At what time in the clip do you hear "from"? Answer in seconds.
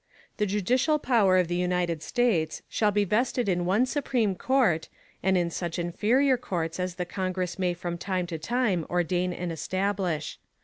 7.75-7.99